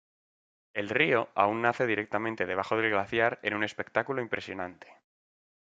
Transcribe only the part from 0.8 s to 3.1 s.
río aún nace directamente debajo del